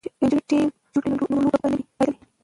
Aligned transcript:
که 0.05 0.09
نجونې 0.21 0.39
ټیم 0.49 0.65
جوړ 0.93 1.01
کړي 1.17 1.25
نو 1.29 1.35
لوبه 1.43 1.57
به 1.61 1.67
نه 1.71 1.77
وي 1.79 1.83
بایللې. 1.97 2.21